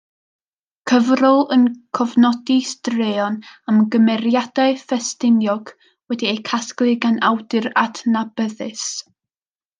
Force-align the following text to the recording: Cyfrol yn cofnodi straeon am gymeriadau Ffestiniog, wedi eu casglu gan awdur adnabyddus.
Cyfrol 0.91 1.43
yn 1.55 1.65
cofnodi 1.97 2.55
straeon 2.69 3.35
am 3.73 3.83
gymeriadau 3.97 4.79
Ffestiniog, 4.85 5.71
wedi 6.15 6.31
eu 6.33 6.41
casglu 6.51 6.97
gan 7.05 7.21
awdur 7.31 7.71
adnabyddus. 7.85 8.89